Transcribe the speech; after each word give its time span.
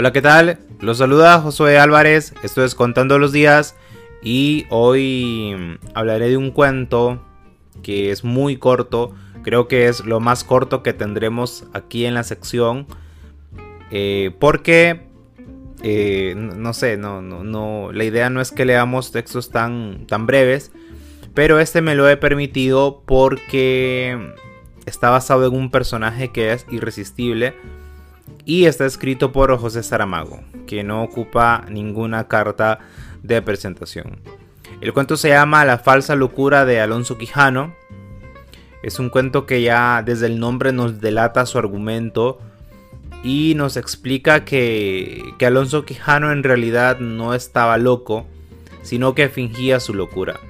Hola, 0.00 0.14
¿qué 0.14 0.22
tal? 0.22 0.58
Los 0.80 0.96
saluda 0.96 1.42
Josué 1.42 1.78
Álvarez, 1.78 2.32
esto 2.42 2.64
es 2.64 2.74
Contando 2.74 3.18
los 3.18 3.32
Días 3.32 3.76
y 4.22 4.64
hoy 4.70 5.78
hablaré 5.92 6.30
de 6.30 6.38
un 6.38 6.52
cuento 6.52 7.22
que 7.82 8.10
es 8.10 8.24
muy 8.24 8.56
corto, 8.56 9.14
creo 9.42 9.68
que 9.68 9.88
es 9.88 10.06
lo 10.06 10.18
más 10.18 10.42
corto 10.42 10.82
que 10.82 10.94
tendremos 10.94 11.66
aquí 11.74 12.06
en 12.06 12.14
la 12.14 12.24
sección, 12.24 12.86
eh, 13.90 14.34
porque, 14.40 15.02
eh, 15.82 16.32
no 16.34 16.72
sé, 16.72 16.96
no, 16.96 17.20
no, 17.20 17.44
no, 17.44 17.92
la 17.92 18.04
idea 18.04 18.30
no 18.30 18.40
es 18.40 18.52
que 18.52 18.64
leamos 18.64 19.12
textos 19.12 19.50
tan, 19.50 20.06
tan 20.06 20.24
breves, 20.26 20.72
pero 21.34 21.60
este 21.60 21.82
me 21.82 21.94
lo 21.94 22.08
he 22.08 22.16
permitido 22.16 23.02
porque 23.04 24.32
está 24.86 25.10
basado 25.10 25.46
en 25.46 25.54
un 25.54 25.70
personaje 25.70 26.32
que 26.32 26.54
es 26.54 26.64
irresistible 26.70 27.54
y 28.50 28.66
está 28.66 28.84
escrito 28.84 29.30
por 29.30 29.56
José 29.56 29.84
Saramago, 29.84 30.40
que 30.66 30.82
no 30.82 31.04
ocupa 31.04 31.64
ninguna 31.68 32.26
carta 32.26 32.80
de 33.22 33.40
presentación. 33.42 34.18
El 34.80 34.92
cuento 34.92 35.16
se 35.16 35.28
llama 35.28 35.64
La 35.64 35.78
falsa 35.78 36.16
locura 36.16 36.64
de 36.64 36.80
Alonso 36.80 37.16
Quijano. 37.16 37.76
Es 38.82 38.98
un 38.98 39.08
cuento 39.08 39.46
que 39.46 39.62
ya 39.62 40.02
desde 40.04 40.26
el 40.26 40.40
nombre 40.40 40.72
nos 40.72 41.00
delata 41.00 41.46
su 41.46 41.58
argumento 41.58 42.40
y 43.22 43.54
nos 43.54 43.76
explica 43.76 44.44
que, 44.44 45.22
que 45.38 45.46
Alonso 45.46 45.84
Quijano 45.84 46.32
en 46.32 46.42
realidad 46.42 46.98
no 46.98 47.34
estaba 47.34 47.78
loco, 47.78 48.26
sino 48.82 49.14
que 49.14 49.28
fingía 49.28 49.78
su 49.78 49.94
locura. 49.94 50.40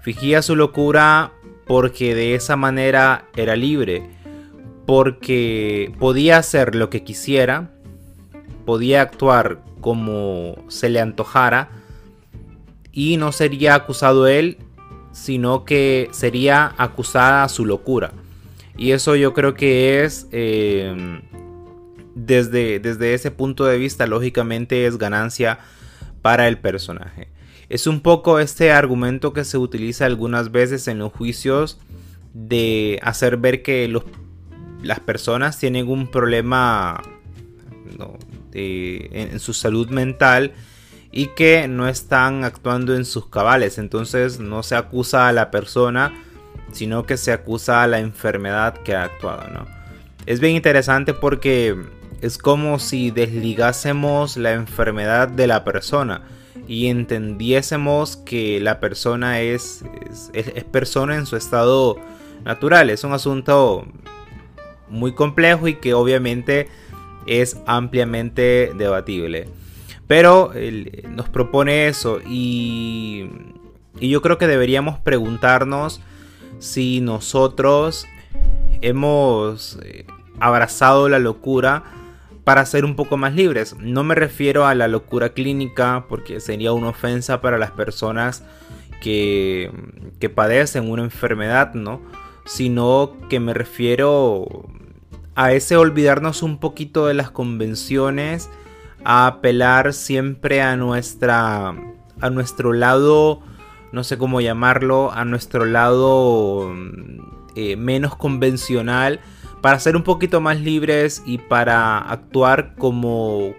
Fingía 0.00 0.42
su 0.42 0.54
locura 0.54 1.32
porque 1.66 2.14
de 2.14 2.36
esa 2.36 2.54
manera 2.54 3.24
era 3.34 3.56
libre 3.56 4.15
porque 4.86 5.92
podía 5.98 6.38
hacer 6.38 6.74
lo 6.74 6.88
que 6.88 7.02
quisiera, 7.02 7.70
podía 8.64 9.02
actuar 9.02 9.60
como 9.80 10.56
se 10.68 10.88
le 10.88 11.00
antojara 11.00 11.70
y 12.92 13.16
no 13.16 13.32
sería 13.32 13.74
acusado 13.74 14.26
él, 14.26 14.58
sino 15.12 15.64
que 15.64 16.08
sería 16.12 16.74
acusada 16.78 17.48
su 17.48 17.66
locura. 17.66 18.12
Y 18.76 18.92
eso 18.92 19.16
yo 19.16 19.32
creo 19.34 19.54
que 19.54 20.04
es, 20.04 20.28
em, 20.30 21.22
desde, 22.14 22.78
desde 22.78 23.14
ese 23.14 23.30
punto 23.30 23.64
de 23.64 23.78
vista, 23.78 24.06
lógicamente 24.06 24.86
es 24.86 24.98
ganancia 24.98 25.58
para 26.22 26.46
el 26.48 26.58
personaje. 26.58 27.28
Es 27.68 27.86
un 27.86 28.00
poco 28.00 28.38
este 28.38 28.70
argumento 28.70 29.32
que 29.32 29.44
se 29.44 29.58
utiliza 29.58 30.06
algunas 30.06 30.52
veces 30.52 30.86
en 30.88 30.98
los 30.98 31.12
juicios 31.12 31.78
de 32.34 33.00
hacer 33.02 33.38
ver 33.38 33.62
que 33.62 33.88
los 33.88 34.04
las 34.86 35.00
personas 35.00 35.58
tienen 35.58 35.88
un 35.88 36.08
problema 36.10 37.02
en, 38.52 39.40
su 39.40 39.52
salud 39.52 39.88
mental 39.90 40.52
y 41.12 41.28
que 41.28 41.68
no 41.68 41.88
están 41.88 42.44
actuando 42.44 42.94
en 42.94 43.04
sus 43.04 43.28
cabales. 43.28 43.78
Entonces 43.78 44.38
no 44.38 44.62
se 44.62 44.76
acusa 44.76 45.28
a 45.28 45.32
la 45.32 45.50
persona, 45.50 46.12
sino 46.72 47.06
que 47.06 47.16
se 47.16 47.32
acusa 47.32 47.82
a 47.82 47.86
la 47.86 47.98
enfermedad 48.00 48.74
que 48.78 48.94
ha 48.94 49.04
actuado. 49.04 49.48
¿no? 49.50 49.66
Es 50.26 50.40
bien 50.40 50.54
interesante 50.56 51.14
porque 51.14 51.76
es 52.20 52.38
como 52.38 52.78
si 52.78 53.10
desligásemos 53.10 54.36
la 54.36 54.52
enfermedad 54.52 55.28
de 55.28 55.46
la 55.46 55.64
persona 55.64 56.22
y 56.66 56.86
entendiésemos 56.86 58.16
que 58.16 58.58
la 58.60 58.80
persona 58.80 59.40
es, 59.40 59.84
es 60.32 60.64
persona 60.64 61.16
en 61.16 61.26
su 61.26 61.36
estado 61.36 61.96
natural. 62.44 62.90
Es 62.90 63.04
un 63.04 63.12
asunto 63.12 63.86
muy 64.88 65.12
complejo 65.12 65.68
y 65.68 65.74
que 65.74 65.94
obviamente 65.94 66.68
es 67.26 67.58
ampliamente 67.66 68.72
debatible. 68.76 69.48
Pero 70.06 70.52
nos 71.08 71.28
propone 71.28 71.88
eso 71.88 72.20
y, 72.26 73.28
y 73.98 74.08
yo 74.08 74.22
creo 74.22 74.38
que 74.38 74.46
deberíamos 74.46 74.98
preguntarnos 74.98 76.00
si 76.58 77.00
nosotros 77.00 78.06
hemos 78.80 79.78
eh, 79.82 80.06
abrazado 80.38 81.08
la 81.08 81.18
locura 81.18 81.84
para 82.44 82.64
ser 82.64 82.84
un 82.84 82.94
poco 82.94 83.16
más 83.16 83.34
libres. 83.34 83.74
No 83.80 84.04
me 84.04 84.14
refiero 84.14 84.66
a 84.66 84.74
la 84.74 84.86
locura 84.86 85.30
clínica 85.30 86.04
porque 86.08 86.40
sería 86.40 86.72
una 86.72 86.90
ofensa 86.90 87.40
para 87.40 87.58
las 87.58 87.72
personas 87.72 88.44
que, 89.00 89.72
que 90.20 90.28
padecen 90.28 90.88
una 90.88 91.02
enfermedad, 91.02 91.74
¿no? 91.74 92.00
Sino 92.46 93.12
que 93.28 93.40
me 93.40 93.52
refiero 93.52 94.46
a 95.34 95.52
ese 95.52 95.76
olvidarnos 95.76 96.42
un 96.42 96.58
poquito 96.58 97.06
de 97.06 97.14
las 97.14 97.30
convenciones, 97.30 98.48
a 99.04 99.26
apelar 99.26 99.92
siempre 99.92 100.62
a 100.62 100.76
nuestra 100.76 101.74
a 102.20 102.30
nuestro 102.30 102.72
lado, 102.72 103.40
no 103.92 104.04
sé 104.04 104.18
cómo 104.18 104.40
llamarlo, 104.40 105.12
a 105.12 105.24
nuestro 105.24 105.64
lado 105.64 106.72
eh, 107.54 107.76
menos 107.76 108.16
convencional 108.16 109.20
para 109.60 109.78
ser 109.78 109.96
un 109.96 110.02
poquito 110.02 110.40
más 110.40 110.60
libres 110.60 111.22
y 111.26 111.38
para 111.38 111.98
actuar 111.98 112.74
como 112.76 113.54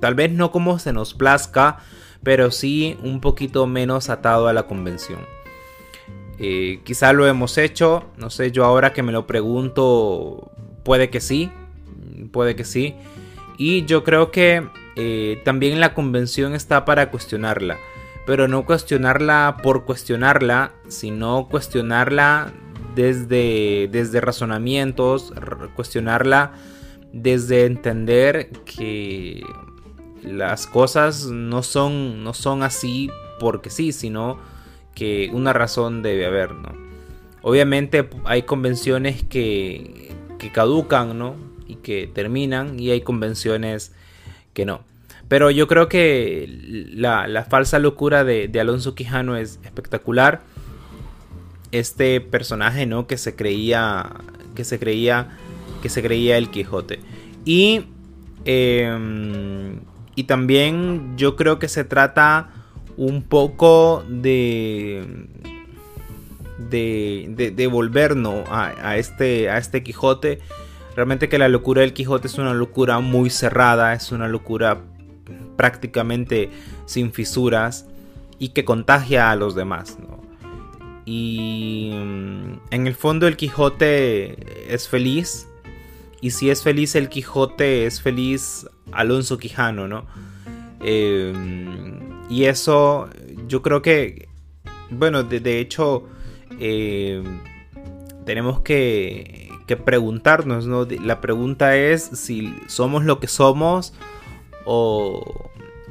tal 0.00 0.14
vez 0.14 0.32
no 0.32 0.50
como 0.50 0.78
se 0.78 0.92
nos 0.92 1.14
plazca, 1.14 1.78
pero 2.22 2.50
sí 2.50 2.96
un 3.02 3.20
poquito 3.20 3.66
menos 3.66 4.10
atado 4.10 4.48
a 4.48 4.52
la 4.52 4.64
convención. 4.64 5.20
Eh, 6.42 6.80
quizá 6.84 7.12
lo 7.12 7.26
hemos 7.26 7.58
hecho, 7.58 8.06
no 8.16 8.30
sé, 8.30 8.50
yo 8.50 8.64
ahora 8.64 8.94
que 8.94 9.02
me 9.02 9.12
lo 9.12 9.26
pregunto, 9.26 10.50
Puede 10.82 11.10
que 11.10 11.20
sí, 11.20 11.50
puede 12.32 12.56
que 12.56 12.64
sí. 12.64 12.94
Y 13.58 13.84
yo 13.84 14.02
creo 14.04 14.30
que 14.30 14.66
eh, 14.96 15.40
también 15.44 15.80
la 15.80 15.94
convención 15.94 16.54
está 16.54 16.84
para 16.84 17.10
cuestionarla. 17.10 17.78
Pero 18.26 18.48
no 18.48 18.64
cuestionarla 18.64 19.58
por 19.62 19.84
cuestionarla, 19.84 20.72
sino 20.88 21.48
cuestionarla 21.48 22.52
desde, 22.94 23.88
desde 23.90 24.20
razonamientos, 24.20 25.32
cuestionarla 25.74 26.52
desde 27.12 27.66
entender 27.66 28.50
que 28.64 29.44
las 30.22 30.66
cosas 30.66 31.26
no 31.26 31.62
son, 31.62 32.22
no 32.24 32.34
son 32.34 32.62
así 32.62 33.10
porque 33.40 33.70
sí, 33.70 33.92
sino 33.92 34.38
que 34.94 35.30
una 35.32 35.52
razón 35.52 36.02
debe 36.02 36.26
haber, 36.26 36.52
¿no? 36.52 36.74
Obviamente 37.42 38.08
hay 38.24 38.42
convenciones 38.42 39.22
que, 39.22 40.12
que 40.38 40.52
caducan, 40.52 41.18
¿no? 41.18 41.36
Y 41.66 41.76
que 41.76 42.06
terminan 42.12 42.78
y 42.78 42.90
hay 42.90 43.00
convenciones 43.00 43.92
que 44.52 44.66
no. 44.66 44.82
Pero 45.30 45.52
yo 45.52 45.68
creo 45.68 45.88
que 45.88 46.48
la, 46.92 47.46
falsa 47.48 47.78
locura 47.78 48.24
de, 48.24 48.50
Alonso 48.60 48.96
Quijano 48.96 49.36
es 49.36 49.60
espectacular. 49.62 50.42
Este 51.70 52.20
personaje, 52.20 52.84
¿no? 52.84 53.06
Que 53.06 53.16
se 53.16 53.36
creía. 53.36 54.10
Que 54.56 54.64
se 54.64 54.80
creía. 54.80 55.28
Que 55.82 55.88
se 55.88 56.02
creía 56.02 56.36
el 56.36 56.50
Quijote. 56.50 56.98
Y. 57.44 57.84
Em, 58.44 59.78
y 60.16 60.24
también 60.24 61.16
yo 61.16 61.36
creo 61.36 61.60
que 61.60 61.68
se 61.68 61.84
trata 61.84 62.50
un 63.00 63.22
poco 63.22 64.04
de 64.06 65.02
de, 66.58 67.52
de, 67.56 67.66
volvernos 67.66 68.44
a, 68.50 68.98
este, 68.98 69.48
a 69.48 69.56
este 69.56 69.82
Quijote. 69.82 70.40
Realmente 70.94 71.30
que 71.30 71.38
la 71.38 71.48
locura 71.48 71.80
del 71.80 71.94
Quijote 71.94 72.26
es 72.26 72.36
una 72.36 72.52
locura 72.52 73.00
muy 73.00 73.30
cerrada, 73.30 73.94
es 73.94 74.12
una 74.12 74.28
locura 74.28 74.82
prácticamente 75.56 76.50
sin 76.84 77.10
fisuras 77.10 77.86
y 78.38 78.50
que 78.50 78.66
contagia 78.66 79.30
a 79.30 79.36
los 79.36 79.54
demás. 79.54 79.96
Y 81.06 81.92
mm, 81.94 82.52
en 82.70 82.86
el 82.86 82.94
fondo 82.94 83.26
el 83.26 83.38
Quijote 83.38 84.74
es 84.74 84.88
feliz. 84.88 85.48
Y 86.20 86.32
si 86.32 86.50
es 86.50 86.62
feliz 86.62 86.94
el 86.96 87.08
Quijote, 87.08 87.86
es 87.86 88.02
feliz 88.02 88.66
Alonso 88.92 89.38
Quijano, 89.38 89.88
¿no? 89.88 90.04
Eh, 90.82 91.32
y 92.30 92.44
eso 92.44 93.10
yo 93.48 93.60
creo 93.60 93.82
que, 93.82 94.28
bueno, 94.90 95.24
de 95.24 95.58
hecho 95.58 96.04
eh, 96.60 97.22
tenemos 98.24 98.60
que, 98.60 99.48
preguntarnos, 99.84 100.66
¿no? 100.66 100.84
La 100.84 101.20
pregunta 101.20 101.76
es 101.76 102.02
si 102.02 102.52
somos 102.66 103.04
lo 103.04 103.20
que 103.20 103.28
somos 103.28 103.94
o, 104.64 105.48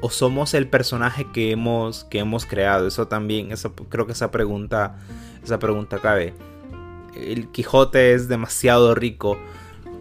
somos 0.10 0.54
el 0.54 0.68
personaje 0.68 1.28
que 1.32 1.52
hemos, 1.52 2.04
que 2.04 2.20
hemos 2.20 2.46
creado. 2.46 2.88
Eso 2.88 3.08
también, 3.08 3.54
eso, 3.54 3.74
creo 3.74 4.06
que 4.06 4.12
esa 4.12 4.32
pregunta, 4.32 4.98
esa 5.44 5.60
pregunta 5.60 6.00
cabe. 6.00 6.34
El 7.16 7.48
Quijote 7.52 8.14
es 8.14 8.28
demasiado 8.28 8.96
rico. 8.96 9.38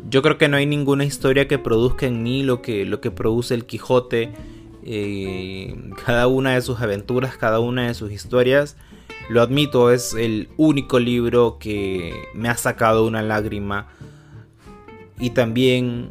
Yo 0.09 0.23
creo 0.23 0.39
que 0.39 0.49
no 0.49 0.57
hay 0.57 0.67
ninguna 0.67 1.05
historia 1.05 1.47
que 1.47 1.59
produzca 1.59 2.07
en 2.07 2.25
mí 2.25 2.43
lo 2.43 2.63
que, 2.63 2.85
lo 2.85 3.01
que 3.01 3.13
produce 3.13 3.55
el 3.55 3.65
Quijote. 3.65 4.33
Eh, 4.91 5.77
cada 6.07 6.29
una 6.29 6.55
de 6.55 6.63
sus 6.63 6.81
aventuras, 6.81 7.37
cada 7.37 7.61
una 7.61 7.89
de 7.89 7.95
sus 7.95 8.11
historias 8.11 8.77
lo 9.29 9.43
admito, 9.43 9.91
es 9.91 10.15
el 10.15 10.49
único 10.57 10.99
libro 10.99 11.59
que 11.61 12.15
me 12.33 12.49
ha 12.49 12.57
sacado 12.57 13.07
una 13.07 13.21
lágrima. 13.21 13.89
Y 15.21 15.31
también 15.31 16.11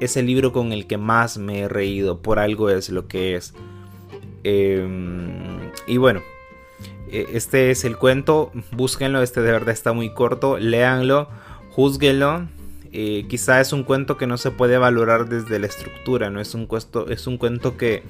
es 0.00 0.18
el 0.18 0.26
libro 0.26 0.52
con 0.52 0.72
el 0.72 0.86
que 0.86 0.98
más 0.98 1.38
me 1.38 1.60
he 1.60 1.68
reído. 1.68 2.20
Por 2.20 2.38
algo 2.38 2.68
es 2.68 2.90
lo 2.90 3.08
que 3.08 3.36
es. 3.36 3.54
Em, 4.42 5.70
y 5.86 5.96
bueno, 5.96 6.20
e, 7.10 7.28
este 7.32 7.70
es 7.70 7.86
el 7.86 7.96
cuento. 7.96 8.52
Búsquenlo, 8.72 9.22
este 9.22 9.40
de 9.40 9.50
verdad 9.50 9.70
está 9.70 9.94
muy 9.94 10.12
corto. 10.12 10.58
Léanlo, 10.58 11.30
juzguenlo. 11.70 12.46
Eh, 12.96 13.26
quizá 13.28 13.60
es 13.60 13.72
un 13.72 13.82
cuento 13.82 14.16
que 14.16 14.28
no 14.28 14.38
se 14.38 14.52
puede 14.52 14.78
valorar 14.78 15.28
desde 15.28 15.58
la 15.58 15.66
estructura, 15.66 16.30
no 16.30 16.40
es 16.40 16.54
un, 16.54 16.66
cuento, 16.66 17.08
es 17.08 17.26
un 17.26 17.38
cuento 17.38 17.76
que 17.76 18.04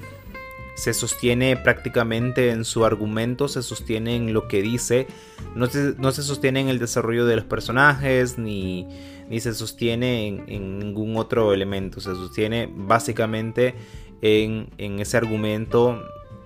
se 0.75 0.93
sostiene 0.93 1.57
prácticamente 1.57 2.51
en 2.51 2.63
su 2.63 2.85
argumento, 2.85 3.47
se 3.47 3.63
sostiene 3.63 4.15
en 4.15 4.31
lo 4.31 4.47
que 4.47 4.61
dice, 4.61 5.07
no 5.55 5.65
se, 5.65 5.95
no 5.97 6.11
se 6.11 6.21
sostiene 6.21 6.59
en 6.59 6.69
el 6.69 6.77
desarrollo 6.77 7.25
de 7.25 7.35
los 7.35 7.45
personajes, 7.45 8.37
ni, 8.37 8.87
ni 9.27 9.39
se 9.39 9.55
sostiene 9.55 10.27
en, 10.27 10.77
ningún 10.77 11.17
otro 11.17 11.51
elemento, 11.51 11.99
se 11.99 12.13
sostiene 12.13 12.69
básicamente 12.71 13.73
en, 14.21 14.69
en 14.77 14.99
ese 14.99 15.17
argumento 15.17 15.99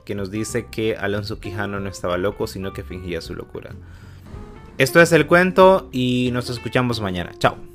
que 0.06 0.15
nos 0.15 0.31
dice 0.31 0.68
que 0.71 0.95
Alonso 0.95 1.41
Quijano 1.41 1.81
no 1.81 1.89
estaba 1.89 2.18
loco, 2.18 2.47
sino 2.47 2.71
que 2.71 2.83
fingía 2.83 3.19
su 3.19 3.36
locura. 3.36 3.75
Esto 4.77 5.01
es 5.01 5.12
el 5.12 5.27
cuento 5.27 5.89
y 5.91 6.30
nos 6.31 6.50
escuchamos 6.50 7.01
mañana. 7.01 7.33
Chao. 7.38 7.69